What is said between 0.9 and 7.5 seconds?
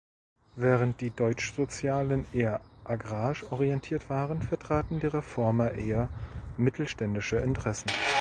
die Deutschsozialen eher agrarisch orientiert waren, vertraten die "Reformer" eher mittelständische